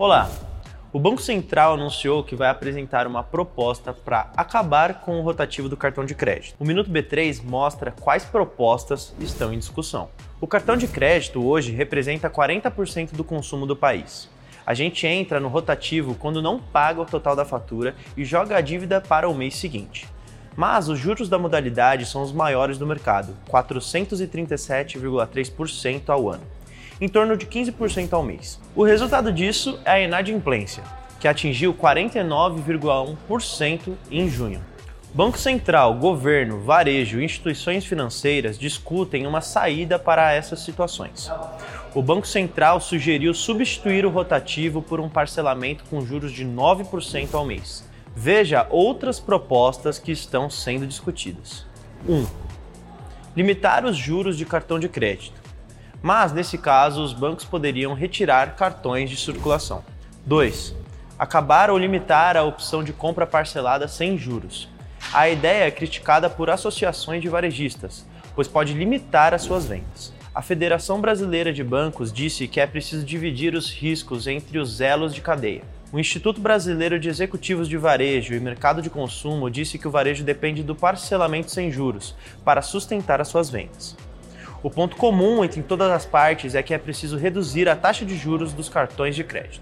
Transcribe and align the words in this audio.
Olá! 0.00 0.28
O 0.94 0.98
Banco 0.98 1.20
Central 1.20 1.74
anunciou 1.74 2.24
que 2.24 2.34
vai 2.34 2.48
apresentar 2.48 3.06
uma 3.06 3.22
proposta 3.22 3.92
para 3.92 4.30
acabar 4.34 5.02
com 5.02 5.20
o 5.20 5.22
rotativo 5.22 5.68
do 5.68 5.76
cartão 5.76 6.06
de 6.06 6.14
crédito. 6.14 6.56
O 6.58 6.64
Minuto 6.64 6.90
B3 6.90 7.44
mostra 7.44 7.90
quais 7.90 8.24
propostas 8.24 9.14
estão 9.20 9.52
em 9.52 9.58
discussão. 9.58 10.08
O 10.40 10.46
cartão 10.46 10.74
de 10.74 10.88
crédito 10.88 11.46
hoje 11.46 11.72
representa 11.72 12.30
40% 12.30 13.12
do 13.12 13.22
consumo 13.22 13.66
do 13.66 13.76
país. 13.76 14.30
A 14.64 14.72
gente 14.72 15.06
entra 15.06 15.38
no 15.38 15.48
rotativo 15.48 16.14
quando 16.14 16.40
não 16.40 16.58
paga 16.58 17.02
o 17.02 17.04
total 17.04 17.36
da 17.36 17.44
fatura 17.44 17.94
e 18.16 18.24
joga 18.24 18.56
a 18.56 18.62
dívida 18.62 19.02
para 19.02 19.28
o 19.28 19.34
mês 19.34 19.56
seguinte. 19.56 20.08
Mas 20.56 20.88
os 20.88 20.98
juros 20.98 21.28
da 21.28 21.38
modalidade 21.38 22.06
são 22.06 22.22
os 22.22 22.32
maiores 22.32 22.78
do 22.78 22.86
mercado, 22.86 23.36
437,3% 23.50 26.08
ao 26.08 26.30
ano 26.30 26.59
em 27.00 27.08
torno 27.08 27.36
de 27.36 27.46
15% 27.46 28.12
ao 28.12 28.22
mês. 28.22 28.60
O 28.76 28.84
resultado 28.84 29.32
disso 29.32 29.80
é 29.84 29.92
a 29.92 30.00
inadimplência, 30.00 30.84
que 31.18 31.26
atingiu 31.26 31.72
49,1% 31.72 33.94
em 34.10 34.28
junho. 34.28 34.60
Banco 35.12 35.38
Central, 35.38 35.94
governo, 35.94 36.60
varejo 36.60 37.20
e 37.20 37.24
instituições 37.24 37.84
financeiras 37.84 38.56
discutem 38.56 39.26
uma 39.26 39.40
saída 39.40 39.98
para 39.98 40.32
essas 40.32 40.60
situações. 40.60 41.28
O 41.92 42.00
Banco 42.00 42.28
Central 42.28 42.80
sugeriu 42.80 43.34
substituir 43.34 44.06
o 44.06 44.10
rotativo 44.10 44.80
por 44.80 45.00
um 45.00 45.08
parcelamento 45.08 45.82
com 45.90 46.06
juros 46.06 46.30
de 46.30 46.46
9% 46.46 47.34
ao 47.34 47.44
mês. 47.44 47.84
Veja 48.14 48.68
outras 48.70 49.18
propostas 49.18 49.98
que 49.98 50.12
estão 50.12 50.48
sendo 50.48 50.86
discutidas. 50.86 51.66
1. 52.08 52.14
Um, 52.14 52.24
limitar 53.36 53.84
os 53.84 53.96
juros 53.96 54.38
de 54.38 54.46
cartão 54.46 54.78
de 54.78 54.88
crédito 54.88 55.39
mas 56.02 56.32
nesse 56.32 56.56
caso 56.56 57.02
os 57.02 57.12
bancos 57.12 57.44
poderiam 57.44 57.94
retirar 57.94 58.56
cartões 58.56 59.10
de 59.10 59.16
circulação. 59.16 59.84
2. 60.26 60.74
Acabar 61.18 61.70
ou 61.70 61.78
limitar 61.78 62.36
a 62.36 62.42
opção 62.42 62.82
de 62.82 62.92
compra 62.92 63.26
parcelada 63.26 63.86
sem 63.86 64.16
juros. 64.16 64.68
A 65.12 65.28
ideia 65.28 65.64
é 65.64 65.70
criticada 65.70 66.30
por 66.30 66.50
associações 66.50 67.20
de 67.20 67.28
varejistas, 67.28 68.06
pois 68.34 68.48
pode 68.48 68.72
limitar 68.72 69.34
as 69.34 69.42
suas 69.42 69.66
vendas. 69.66 70.12
A 70.32 70.42
Federação 70.42 71.00
Brasileira 71.00 71.52
de 71.52 71.64
Bancos 71.64 72.12
disse 72.12 72.46
que 72.46 72.60
é 72.60 72.66
preciso 72.66 73.04
dividir 73.04 73.54
os 73.54 73.70
riscos 73.72 74.26
entre 74.26 74.58
os 74.58 74.80
elos 74.80 75.12
de 75.12 75.20
cadeia. 75.20 75.62
O 75.92 75.98
Instituto 75.98 76.40
Brasileiro 76.40 77.00
de 77.00 77.08
Executivos 77.08 77.68
de 77.68 77.76
Varejo 77.76 78.32
e 78.32 78.38
Mercado 78.38 78.80
de 78.80 78.88
Consumo 78.88 79.50
disse 79.50 79.76
que 79.76 79.88
o 79.88 79.90
varejo 79.90 80.22
depende 80.22 80.62
do 80.62 80.76
parcelamento 80.76 81.50
sem 81.50 81.72
juros 81.72 82.14
para 82.44 82.62
sustentar 82.62 83.20
as 83.20 83.26
suas 83.26 83.50
vendas. 83.50 83.96
O 84.62 84.68
ponto 84.68 84.94
comum 84.96 85.42
entre 85.42 85.62
todas 85.62 85.90
as 85.90 86.04
partes 86.04 86.54
é 86.54 86.62
que 86.62 86.74
é 86.74 86.78
preciso 86.78 87.16
reduzir 87.16 87.66
a 87.66 87.74
taxa 87.74 88.04
de 88.04 88.14
juros 88.14 88.52
dos 88.52 88.68
cartões 88.68 89.16
de 89.16 89.24
crédito. 89.24 89.58